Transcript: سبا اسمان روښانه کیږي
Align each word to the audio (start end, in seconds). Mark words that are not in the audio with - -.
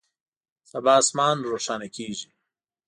سبا 0.71 0.93
اسمان 1.01 1.37
روښانه 1.51 1.87
کیږي 1.95 2.29